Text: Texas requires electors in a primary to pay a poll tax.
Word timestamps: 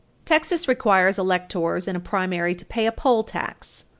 Texas 0.25 0.67
requires 0.67 1.19
electors 1.19 1.87
in 1.87 1.95
a 1.95 1.99
primary 1.99 2.55
to 2.55 2.65
pay 2.65 2.87
a 2.87 2.91
poll 2.91 3.23
tax. 3.23 3.85